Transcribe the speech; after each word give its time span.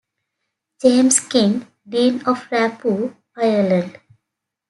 James 0.81 1.19
King, 1.19 1.67
Dean 1.87 2.23
of 2.25 2.49
Raphoe, 2.49 3.15
Ireland. 3.37 3.99